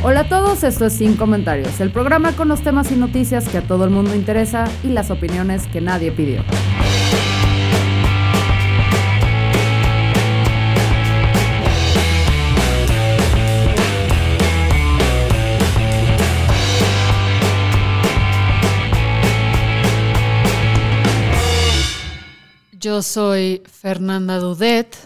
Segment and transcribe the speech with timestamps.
[0.00, 3.58] Hola a todos, esto es Sin Comentarios, el programa con los temas y noticias que
[3.58, 6.44] a todo el mundo interesa y las opiniones que nadie pidió.
[22.70, 24.96] Yo soy Fernanda Dudet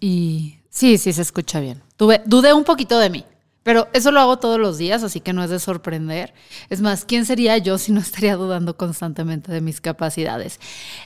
[0.00, 1.80] y sí, sí se escucha bien.
[1.96, 3.24] Tuve, dudé un poquito de mí,
[3.64, 6.32] pero eso lo hago todos los días, así que no es de sorprender.
[6.70, 10.60] Es más, ¿quién sería yo si no estaría dudando constantemente de mis capacidades?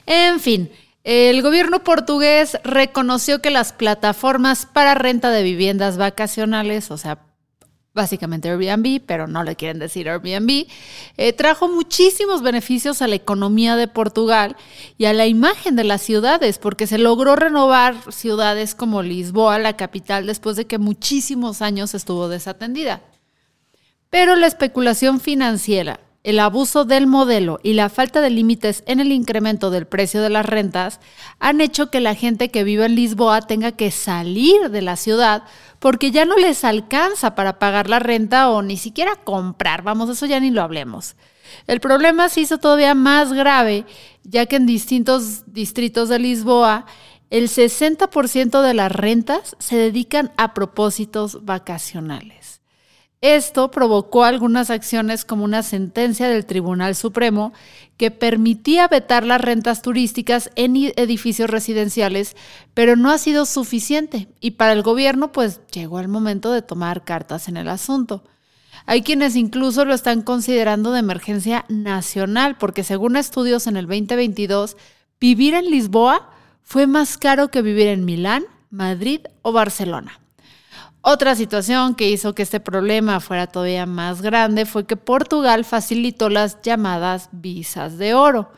[0.05, 0.69] En fin,
[1.03, 7.28] el gobierno portugués reconoció que las plataformas para renta de viviendas vacacionales, o sea,
[7.93, 10.67] básicamente Airbnb, pero no le quieren decir Airbnb,
[11.17, 14.55] eh, trajo muchísimos beneficios a la economía de Portugal
[14.97, 19.75] y a la imagen de las ciudades, porque se logró renovar ciudades como Lisboa, la
[19.75, 23.01] capital, después de que muchísimos años estuvo desatendida.
[24.09, 29.11] Pero la especulación financiera el abuso del modelo y la falta de límites en el
[29.11, 30.99] incremento del precio de las rentas
[31.39, 35.43] han hecho que la gente que vive en Lisboa tenga que salir de la ciudad
[35.79, 39.81] porque ya no les alcanza para pagar la renta o ni siquiera comprar.
[39.81, 41.15] Vamos, eso ya ni lo hablemos.
[41.67, 43.85] El problema se hizo todavía más grave,
[44.23, 46.85] ya que en distintos distritos de Lisboa
[47.29, 52.38] el 60% de las rentas se dedican a propósitos vacacionales.
[53.21, 57.51] Esto provocó algunas acciones como una sentencia del Tribunal Supremo
[57.97, 62.37] que permitía vetar las rentas turísticas en edificios residenciales,
[62.73, 67.03] pero no ha sido suficiente y para el gobierno pues llegó el momento de tomar
[67.03, 68.23] cartas en el asunto.
[68.85, 74.77] Hay quienes incluso lo están considerando de emergencia nacional porque según estudios en el 2022,
[75.19, 76.29] vivir en Lisboa
[76.63, 80.21] fue más caro que vivir en Milán, Madrid o Barcelona.
[81.11, 86.29] Otra situación que hizo que este problema fuera todavía más grande fue que Portugal facilitó
[86.29, 88.51] las llamadas visas de oro.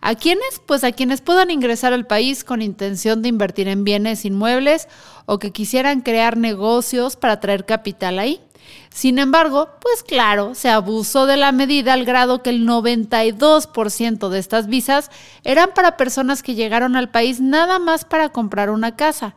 [0.00, 0.58] ¿A quiénes?
[0.64, 4.88] Pues a quienes puedan ingresar al país con intención de invertir en bienes inmuebles
[5.26, 8.40] o que quisieran crear negocios para traer capital ahí.
[8.88, 14.38] Sin embargo, pues claro, se abusó de la medida al grado que el 92% de
[14.38, 15.10] estas visas
[15.44, 19.34] eran para personas que llegaron al país nada más para comprar una casa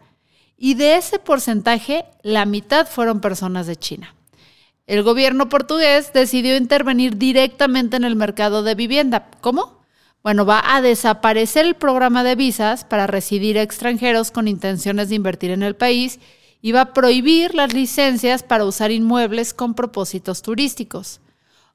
[0.64, 4.14] y de ese porcentaje la mitad fueron personas de China.
[4.86, 9.32] El gobierno portugués decidió intervenir directamente en el mercado de vivienda.
[9.42, 9.82] ¿Cómo?
[10.22, 15.50] Bueno, va a desaparecer el programa de visas para residir extranjeros con intenciones de invertir
[15.50, 16.20] en el país
[16.62, 21.22] y va a prohibir las licencias para usar inmuebles con propósitos turísticos.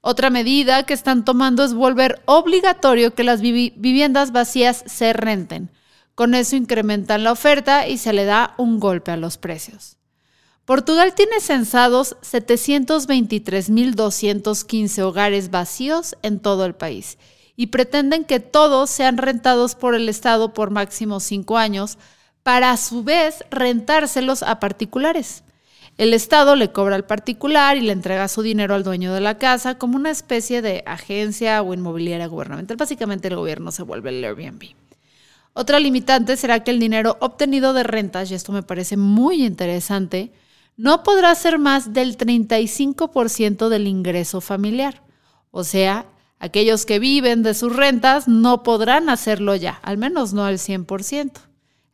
[0.01, 5.71] Otra medida que están tomando es volver obligatorio que las viviendas vacías se renten,
[6.16, 9.99] con eso incrementan la oferta y se le da un golpe a los precios.
[10.65, 17.19] Portugal tiene censados 723.215 hogares vacíos en todo el país
[17.54, 21.99] y pretenden que todos sean rentados por el Estado por máximo cinco años
[22.43, 25.44] para a su vez rentárselos a particulares.
[25.98, 29.37] El Estado le cobra al particular y le entrega su dinero al dueño de la
[29.37, 32.78] casa como una especie de agencia o inmobiliaria gubernamental.
[32.78, 34.86] Básicamente el gobierno se vuelve el Airbnb.
[35.59, 40.31] Otra limitante será que el dinero obtenido de rentas, y esto me parece muy interesante,
[40.77, 45.03] no podrá ser más del 35% del ingreso familiar.
[45.50, 46.05] O sea,
[46.39, 51.33] aquellos que viven de sus rentas no podrán hacerlo ya, al menos no al 100%.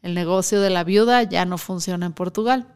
[0.02, 2.66] El negocio de la viuda ya no funciona en Portugal.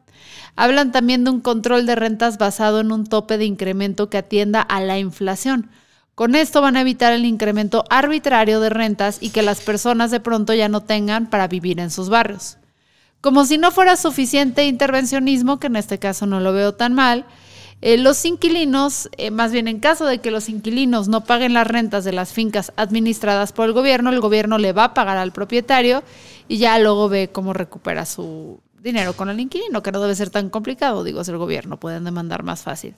[0.55, 4.61] Hablan también de un control de rentas basado en un tope de incremento que atienda
[4.63, 5.69] a la inflación,
[6.17, 10.19] con esto van a evitar el incremento arbitrario de rentas y que las personas de
[10.19, 12.57] pronto ya no tengan para vivir en sus barrios.
[13.21, 17.27] Como si no fuera suficiente intervencionismo, que en este caso no lo veo tan mal,
[17.83, 21.67] eh, los inquilinos, eh, más bien en caso de que los inquilinos no paguen las
[21.67, 25.33] rentas de las fincas administradas por el gobierno, el gobierno le va a pagar al
[25.33, 26.03] propietario
[26.49, 30.31] y ya luego ve cómo recupera su dinero con el inquilino, que no debe ser
[30.31, 32.95] tan complicado, digo, es el gobierno, pueden demandar más fácil.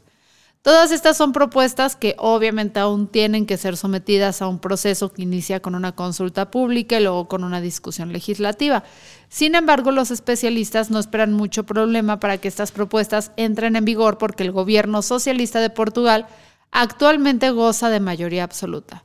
[0.62, 5.22] Todas estas son propuestas que obviamente aún tienen que ser sometidas a un proceso que
[5.22, 8.82] inicia con una consulta pública y luego con una discusión legislativa.
[9.28, 14.18] Sin embargo, los especialistas no esperan mucho problema para que estas propuestas entren en vigor
[14.18, 16.26] porque el gobierno socialista de Portugal
[16.72, 19.04] actualmente goza de mayoría absoluta.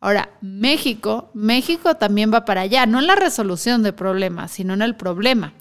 [0.00, 4.82] Ahora, México, México también va para allá, no en la resolución de problemas, sino en
[4.82, 5.52] el problema.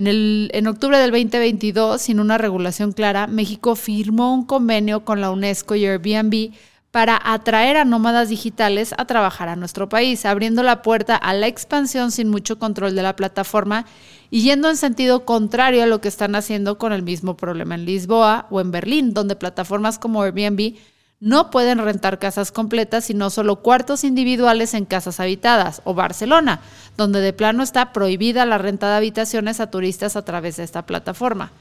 [0.00, 5.74] En, octubre del 2022, sin una regulación clara, México firmó un convenio con la UNESCO
[5.74, 6.52] y Airbnb
[6.92, 11.48] para atraer a nómadas digitales a trabajar a nuestro país, abriendo la puerta a la
[11.48, 13.86] expansión sin mucho control de la plataforma
[14.30, 17.84] y yendo en sentido contrario a lo que están haciendo con el mismo problema en
[17.84, 20.76] Lisboa o en Berlín, donde plataformas como Airbnb
[21.20, 26.60] no pueden rentar casas completas, sino solo cuartos individuales en casas habitadas, o Barcelona,
[26.96, 30.86] donde de plano está prohibida la renta de habitaciones a turistas a través de esta
[30.86, 31.52] plataforma.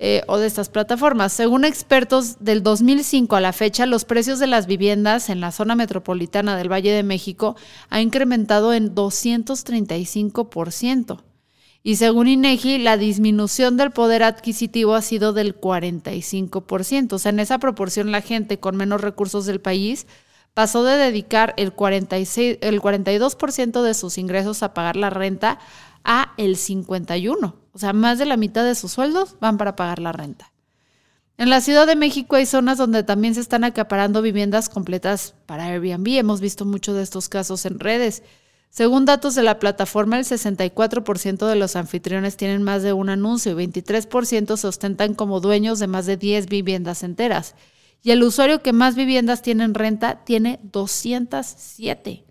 [0.00, 1.32] Eh, o de estas plataformas.
[1.32, 5.74] Según expertos, del 2005 a la fecha, los precios de las viviendas en la zona
[5.74, 7.56] metropolitana del Valle de México
[7.90, 11.18] ha incrementado en 235%.
[11.82, 17.12] Y según INEGI, la disminución del poder adquisitivo ha sido del 45%.
[17.12, 20.06] O sea, en esa proporción la gente con menos recursos del país
[20.54, 25.60] pasó de dedicar el, 46, el 42% de sus ingresos a pagar la renta
[26.04, 27.54] a el 51%.
[27.72, 30.52] O sea, más de la mitad de sus sueldos van para pagar la renta.
[31.36, 35.66] En la Ciudad de México hay zonas donde también se están acaparando viviendas completas para
[35.66, 36.18] Airbnb.
[36.18, 38.24] Hemos visto muchos de estos casos en redes.
[38.70, 43.52] Según datos de la plataforma, el 64% de los anfitriones tienen más de un anuncio
[43.52, 47.54] y 23% se ostentan como dueños de más de 10 viviendas enteras.
[48.02, 52.24] Y el usuario que más viviendas tiene en renta tiene 207.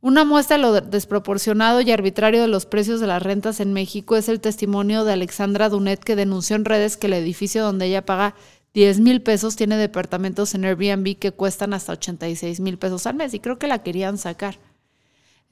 [0.00, 4.16] Una muestra de lo desproporcionado y arbitrario de los precios de las rentas en México
[4.16, 8.04] es el testimonio de Alexandra Dunet que denunció en redes que el edificio donde ella
[8.04, 8.34] paga
[8.74, 13.32] 10 mil pesos tiene departamentos en Airbnb que cuestan hasta 86 mil pesos al mes
[13.32, 14.58] y creo que la querían sacar.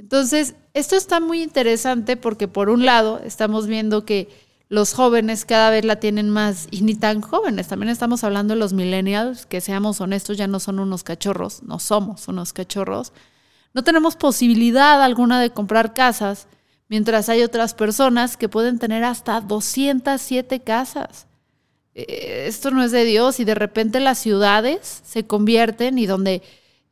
[0.01, 4.29] Entonces, esto está muy interesante porque por un lado estamos viendo que
[4.69, 7.69] los jóvenes cada vez la tienen más y ni tan jóvenes.
[7.69, 11.79] También estamos hablando de los millennials, que seamos honestos, ya no son unos cachorros, no
[11.79, 13.13] somos unos cachorros
[13.73, 16.49] no tenemos posibilidad alguna de comprar casas,
[16.89, 21.27] mientras hay otras personas que pueden tener hasta 207 casas.
[21.95, 26.43] Eh, esto no es de Dios y de repente las ciudades se convierten y donde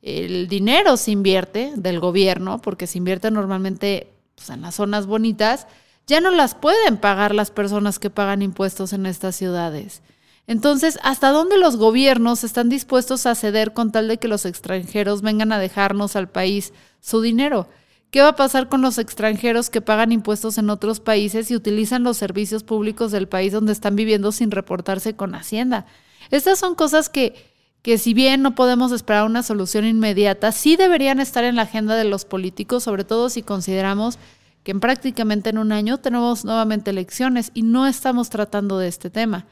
[0.03, 5.67] el dinero se invierte del gobierno, porque se invierte normalmente pues, en las zonas bonitas,
[6.07, 10.03] ya no las pueden pagar las personas que pagan impuestos en estas ciudades.
[10.47, 15.21] Entonces, ¿hasta dónde los gobiernos están dispuestos a ceder con tal de que los extranjeros
[15.21, 17.69] vengan a dejarnos al país su dinero?
[18.11, 22.05] ¿Qué va a pasar con los extranjeros que pagan impuestos en otros países y utilizan
[22.05, 25.85] los servicios públicos del país donde están viviendo sin reportarse con Hacienda?
[26.31, 27.48] Estas son cosas que,
[27.83, 31.95] que si bien no podemos esperar una solución inmediata, sí deberían estar en la agenda
[31.95, 34.19] de los políticos, sobre todo si consideramos
[34.63, 39.11] que en prácticamente en un año tenemos nuevamente elecciones y no estamos tratando de este
[39.11, 39.47] tema.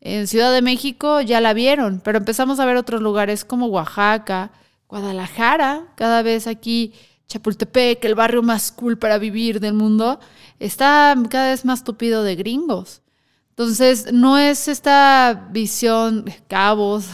[0.00, 4.50] En Ciudad de México ya la vieron, pero empezamos a ver otros lugares como Oaxaca,
[4.88, 6.92] Guadalajara, cada vez aquí
[7.28, 10.20] Chapultepec, el barrio más cool para vivir del mundo,
[10.60, 13.02] está cada vez más tupido de gringos.
[13.50, 17.06] Entonces, no es esta visión, Cabos,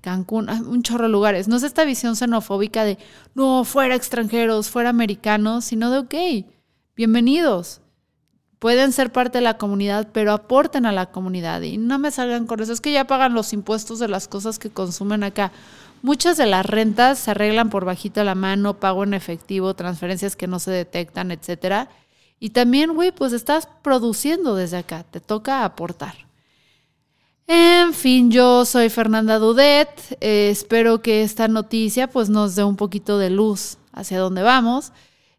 [0.00, 2.98] Cancún, un chorro de lugares, no es esta visión xenofóbica de,
[3.34, 6.14] no, fuera extranjeros, fuera americanos, sino de, ok,
[6.96, 7.80] bienvenidos
[8.60, 12.46] pueden ser parte de la comunidad, pero aporten a la comunidad y no me salgan
[12.46, 12.72] con eso.
[12.72, 15.50] Es que ya pagan los impuestos de las cosas que consumen acá.
[16.02, 20.46] Muchas de las rentas se arreglan por bajita la mano, pago en efectivo, transferencias que
[20.46, 21.88] no se detectan, etcétera.
[22.38, 26.29] Y también, güey, pues estás produciendo desde acá, te toca aportar.
[27.52, 29.88] En fin, yo soy Fernanda Dudet.
[30.20, 34.92] Eh, espero que esta noticia pues nos dé un poquito de luz hacia dónde vamos.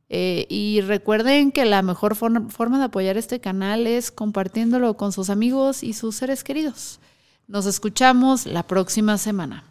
[0.10, 5.30] Eh, y recuerden que la mejor forma de apoyar este canal es compartiéndolo con sus
[5.30, 7.00] amigos y sus seres queridos.
[7.48, 9.71] Nos escuchamos la próxima semana.